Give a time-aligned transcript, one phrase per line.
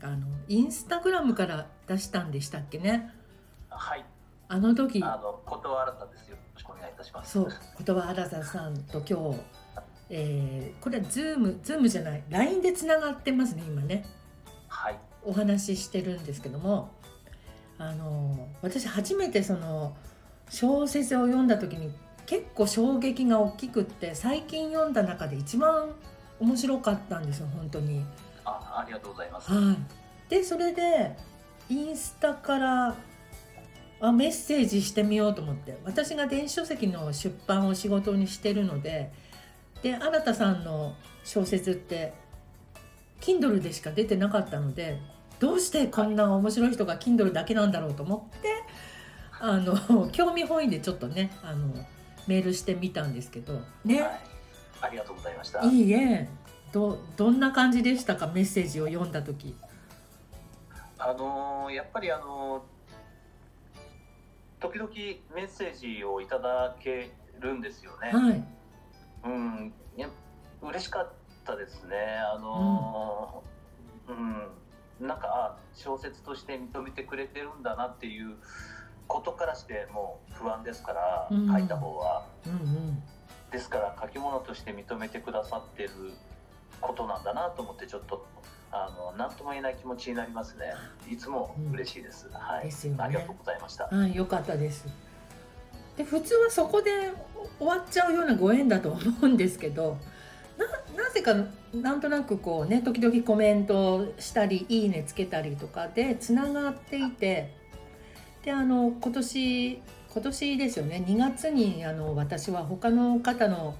[0.00, 3.12] かあのインスタグラムから出したんでしたっけね？
[3.68, 4.04] はい。
[4.48, 5.02] あの時。
[5.02, 6.36] あの断らですよ。
[6.36, 7.32] よろしくお願いいたします。
[7.32, 7.48] そう。
[7.84, 9.40] ことわ荒太さんと今日、
[10.10, 12.22] えーこれは Zoom Zoom じゃない。
[12.30, 14.04] LINE でつながってますね今ね。
[14.68, 14.98] はい。
[15.22, 16.90] お話ししてるんですけども。
[17.82, 19.96] あの私初めてその
[20.50, 21.90] 小説を読んだ時に
[22.26, 25.88] 結構衝撃が大きくって最近読んだ中で一番
[26.40, 28.04] 面白かったんですよ本当に。
[28.44, 29.50] あありがとうございます。
[29.52, 31.16] はい、でそれで
[31.68, 32.96] インスタから
[34.00, 35.78] あメッセージしてみようと思って。
[35.84, 39.12] 私が電子書籍の出版を仕事にしてるので
[39.82, 40.94] で新田さんの
[41.24, 42.12] 小説って
[43.20, 44.98] Kindle でしか出てなかったので
[45.38, 48.48] どうしてこんな面白い人が Kindle だけなんだろうと思って
[49.40, 51.74] あの 興味本位でちょっとねあの
[52.26, 54.20] メールしてみたんですけどね、はい。
[54.82, 55.62] ありがとうございました。
[55.64, 56.28] いいえ
[56.72, 58.26] どどんな感じでしたか？
[58.28, 59.56] メッセージを読んだ時。
[60.98, 62.62] あのーやっぱりあのー
[64.60, 64.90] 時々
[65.34, 68.10] メッセージをいただけるんですよね。
[68.12, 68.44] はい
[69.24, 70.08] うん、いや
[70.62, 71.12] 嬉しかっ
[71.44, 71.96] たですね。
[72.34, 74.12] あのー
[75.00, 78.36] うん、なんかあ小説として認めてくれてるんだなっていう
[79.06, 82.26] ことからしてもう不安ですから、うん書いた方は。
[82.46, 83.02] うんうん
[83.50, 85.90] ですから書き物として認めてくださってる
[86.80, 88.26] ことなんだなと思ってちょっと
[88.72, 90.74] あの何とも言えない気持ちになりますね。
[91.10, 92.28] いつも嬉しいです。
[92.32, 92.64] はい。
[92.64, 93.86] ですよねありがとうございました。
[93.86, 94.86] はい、よかったです。
[95.96, 96.90] で普通はそこで
[97.58, 99.98] 終わっちゃうようなご縁だと思うんですけど
[100.56, 101.34] ななぜか
[101.74, 107.54] なんとなくこうね時々コメントしたり「いいね」つけたりとかでつながっていて
[108.42, 113.74] であの今年今年ですよね2月にあの私は他の方の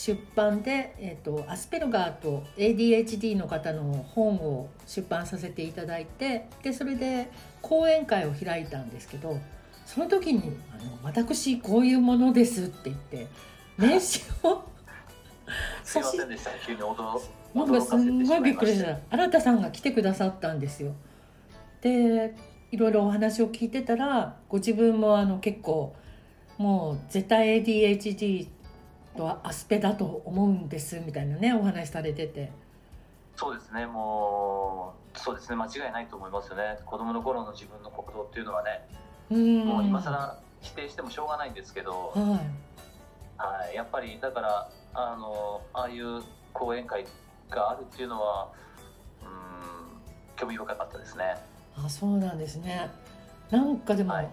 [0.00, 7.30] 出版で、えー、とアスペルガーと ADHD の方の本を出版させていただいてでそれで
[7.60, 9.36] 講演会を開いたんですけど
[9.84, 13.26] その時にあの「私こういうものです」って言って
[13.76, 14.64] 名刺を
[15.84, 16.50] すいませんでした。
[16.66, 17.20] 急に驚
[17.52, 20.94] なんかすんごいびっくりした新田さんが来てくださったんですよ。
[21.82, 22.34] で
[22.70, 25.94] いろいろお話を聞いてたらご自分もあの結構
[26.56, 28.48] もう絶対 ADHD
[29.16, 32.52] とアスペだと思うんですみたいなねお話しされてて。
[33.36, 33.86] そうですね。
[33.86, 35.56] もうそうですね。
[35.56, 36.78] 間違いないと思いますよね。
[36.84, 38.86] 子供の頃の自分の行動っていうのはね、
[39.30, 43.74] うんもう今更否定してもしょうがないんですけど、はいはい。
[43.74, 46.22] やっぱりだからあのああいう
[46.52, 47.06] 講演会
[47.48, 48.48] があるっていうのは、
[49.22, 49.28] うん、
[50.36, 51.36] 興味深かったですね。
[51.76, 52.90] あそうなんですね
[53.50, 54.30] なんかでも、はい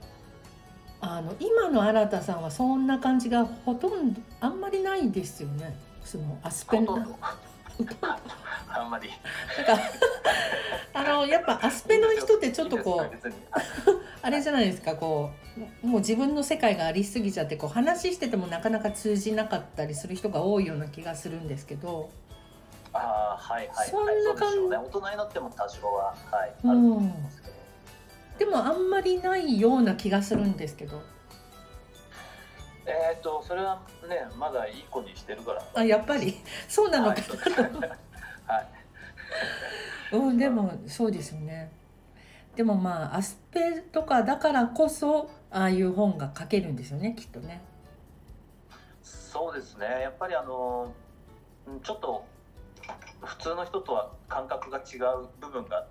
[1.00, 5.76] あの今の新田さんはそんな感じがほとんどあんまりないですよね。
[6.04, 7.16] そのアスペンほとんど。
[8.68, 9.10] あんまり。
[9.58, 9.84] なんか
[10.94, 13.18] あのやっぱアスペの人ってちょっとこう
[14.22, 15.30] あれじゃないですかこ
[15.84, 22.10] うもう自分の世界がありすぎちゃってこう話しててもなかなか通じなかったりする人が多いような気がするんですけど、
[22.94, 24.78] ああはいはいそんなはいそうで感じね。
[24.78, 27.44] 大人になっても多少ははい、うんあると思います。
[28.38, 31.02] でもあんまりないような気がするんですけど
[32.86, 35.64] えっ、とそれはねまだいい子にしてるから。
[35.76, 36.36] あやっぱり？
[36.70, 38.68] そうなのかはい、そうですはい。
[40.16, 41.70] うん、でもそうですよね。
[42.56, 47.62] でもまあアスペとかだからこそああいう本が書けるんですよねきっとね。
[49.04, 49.86] そうですね。
[50.04, 50.94] やっぱりあの
[51.68, 52.26] うんちょっと
[53.22, 55.86] 普通の人とは感覚が違う部分が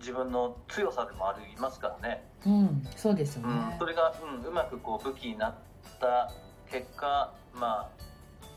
[0.00, 2.24] 自分の強さでもありますからね。
[2.44, 3.84] うん、そうですようん、ねそ。
[3.84, 4.12] れが、
[4.42, 5.54] うん、うまくこう武器になっ
[6.00, 6.32] た
[6.70, 7.88] 結果、まあ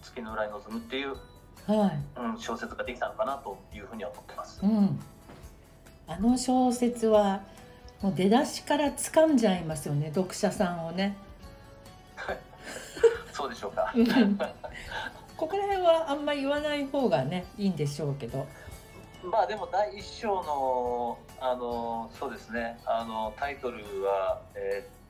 [0.02, 1.16] 月の裏に臨むっていう、
[1.68, 2.20] はい。
[2.20, 4.60] うん、小説ができたのかなというふうには思ってます。
[4.64, 5.00] うん。
[6.08, 7.44] あの小説は
[8.02, 11.16] もう出だしから掴んじゃいますよね読者さんをね。
[13.32, 13.94] そうでしょうか。
[13.96, 14.38] うん
[15.36, 18.48] ここら辺はあんまり言わない方がねいいんでしょうけど。
[19.24, 25.04] まあでも第一章のあのそうですねあのタイトルは、えー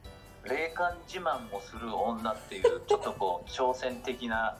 [0.44, 4.58] 霊感自慢をする女っていうちょっとこう挑戦的な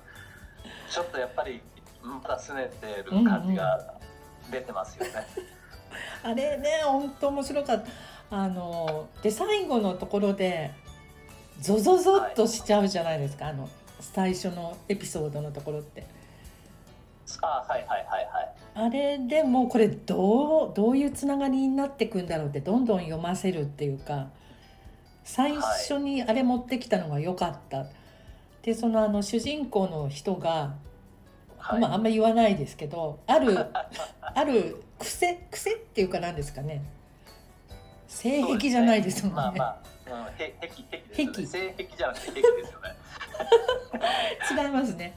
[0.90, 1.62] ちょっとやっぱり
[2.02, 3.94] まだ拗ねてる感じが
[4.50, 5.12] 出てますよね。
[6.24, 8.36] あれね本当面白かった。
[8.36, 10.72] あので最後のところで
[11.60, 16.08] ゾゾゾっとしちゃうじゃないですか、あの最初のエピソードのところって。
[17.42, 18.56] あはいはいはいはい。
[18.76, 24.30] あれでもうこれどうどういうつながりになっていくんだろうってどんどん読ませるっていうか
[25.24, 27.86] 最初にあれ持ってきたのが良かった。
[28.64, 30.76] でそのあの主人公の人が、
[31.58, 33.58] はいまああんまり言わないですけどある
[34.22, 36.82] ある癖癖っていうかなんですかね
[38.08, 39.36] 性癖じゃないですもんね。
[39.36, 40.54] まあまあ、うん、へ
[41.10, 41.74] 癖癖ですよね。
[41.74, 42.94] 癖性癖じゃなくて癖ですよね。
[44.64, 45.14] 違いますね。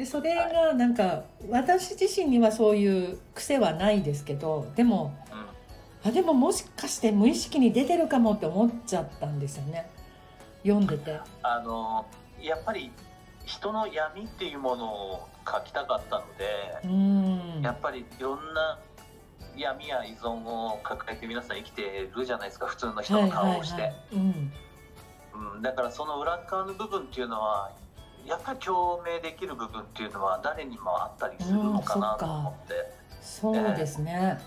[0.00, 5.14] でそれがなんか私自身にはそういう癖はないですけどでも
[6.02, 6.08] うん。
[6.08, 9.90] あでももしかして無意識に出てるかもって思っちゃったんですよね。
[10.62, 11.20] 読んでて。
[11.42, 12.06] あの
[12.40, 12.90] やっぱり
[13.44, 16.46] 人の闇っていうものを書きたかったので、
[16.84, 17.62] うーん。
[17.62, 18.78] やっぱりいろんな
[19.54, 23.92] 闇や依存を抱えて皆さん生きてるじゃないですか普通の人の顔をして、
[25.60, 27.72] だからその裏側の部分っていうのは
[28.30, 32.74] やっぱり共鳴できる部分っていうのは誰にもあったりするのかなと思って、
[33.20, 34.38] そうですね、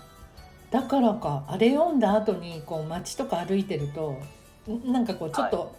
[0.70, 4.18] だからかあれ読んだ後にこう街とか歩いてると
[4.72, 5.76] んなんかこうちょっと、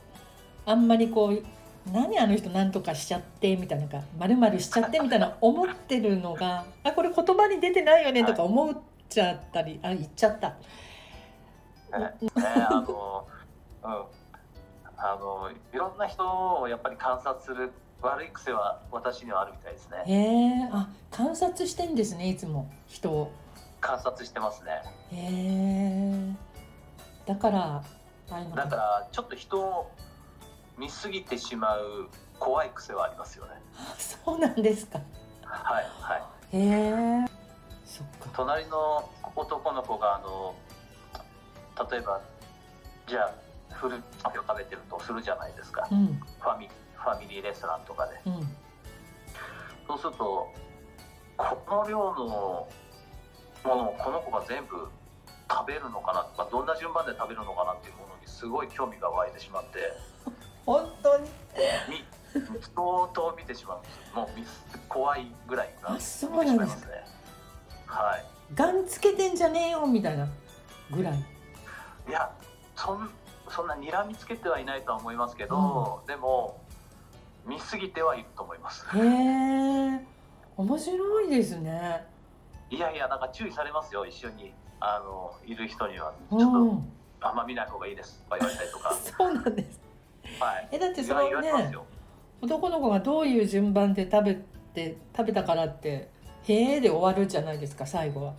[0.67, 1.43] あんまりこう
[1.91, 8.77] 何あの人何とかしちゃってみたいなまるまるしちゃってみたいな 思ってるのがあこれ言葉に出てないよねとか思っ
[9.09, 10.49] ちゃったり、あ言っちゃった。
[11.97, 13.27] ねねあの
[13.83, 14.05] うん。
[14.97, 16.23] あのいろんな人
[16.59, 20.03] をやっぱり観察する悪い癖は私にはあるみたいですね。
[20.05, 23.31] へえあ観察してんですねいつも人を。
[23.81, 24.81] 観察してますね。
[25.11, 26.35] へえ
[27.25, 27.83] だから
[28.29, 29.91] あだからちょっと人を
[30.77, 32.09] 見すぎてしまう
[32.39, 33.51] 怖い癖はありますよね。
[33.77, 34.99] あ そうなんですか。
[35.43, 36.57] はいはい。
[36.57, 37.25] へえ
[37.85, 38.29] そっか。
[38.33, 40.55] 隣の男の子があの
[41.89, 42.21] 例えば
[43.07, 43.31] じゃあ
[43.73, 45.87] フルパフェを食べてるとするじゃないですか。
[45.91, 46.07] うん。
[46.39, 46.69] ファミ
[47.05, 48.19] ファミリーレストランとかで。
[48.25, 48.33] うん。
[49.87, 50.51] そうすると
[51.37, 52.67] この量の
[53.63, 54.87] ものをこの子が全部
[55.49, 59.93] 食べるのかなとかどんな順番で食べるのかなっていうものにすごい興味が湧いてしまって。
[60.65, 61.29] 本当に？
[61.87, 62.03] み
[62.33, 64.45] 相当見てしまうんですもうみ
[64.89, 67.05] 怖いぐらいがあ見てしそうなんですまいますね。
[67.85, 68.25] はい。
[68.55, 70.27] ガンつけてんじゃねえよみたいな
[70.91, 71.19] ぐらい。
[72.07, 72.31] いや
[72.75, 73.09] そん
[73.49, 76.59] そんな睨みつけてはいないとは思いますけど、でも
[77.45, 78.85] 見すぎてはいると思います。
[78.97, 80.05] へえ
[80.57, 82.05] 面白いですね。
[82.69, 84.53] いやいやなんか注意されますよ一緒に。
[84.79, 86.11] あのいる人には。
[86.29, 88.19] ちうょっとんあんま見ない方がいいです。
[88.23, 88.93] とか言われたりとか。
[88.95, 89.79] そうなんです。
[90.39, 90.69] はい。
[90.71, 91.85] えだってそのねよ。
[92.41, 94.35] 男の子がどういう順番で食べ
[94.73, 96.11] て食べたからって
[96.43, 98.33] 「へえ」で終わるじゃないですか最後は。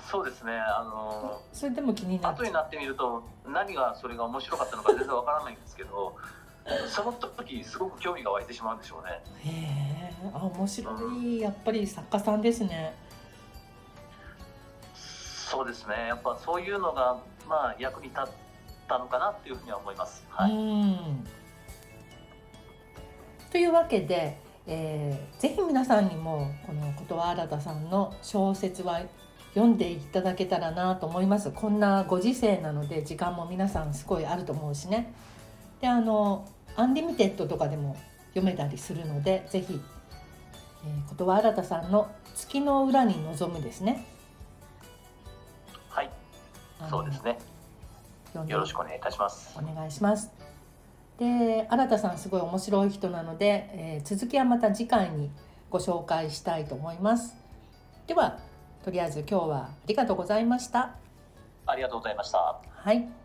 [0.00, 6.14] そうですねあのそれでも気になっ後になってみると何がそれが面白かったのか全然わからないんですけど
[6.88, 9.22] その時すごく興味が湧いてしまうんでしょうね。
[9.50, 11.40] へえあ面白い。
[11.40, 12.94] やっぱり作家さんですね。
[14.94, 15.94] そうですね。
[16.08, 18.24] やっぱそういうのがまあ役に立っ
[18.88, 20.24] たのかなっていうふうには思います。
[20.30, 21.26] はい、うん。
[23.52, 29.02] というわけで、えーぜひ皆さんにもこのことわ荒太さんの小説は
[29.54, 31.50] 読んでいただけたらなと思います。
[31.50, 35.12] こんなご時世なので時間も皆さんすごいあると思うしね。
[35.80, 37.96] であの Unlimited とかでも
[38.28, 39.80] 読めたりするのでぜひ、
[40.84, 44.04] えー、琴和新さんの「月の裏に望む」ですね
[45.88, 46.10] はい、
[46.90, 47.38] そうですね
[48.48, 50.32] よろしくお願いいたしますお願いします。
[51.18, 55.30] で新田さんすごい面白い人なので、えー続きはまた次回に
[55.70, 57.36] ご紹介したいと思います。
[58.08, 58.38] では
[58.84, 60.96] とりあえず今日はありがとうございました。
[61.66, 63.23] ありがとうございましたはい。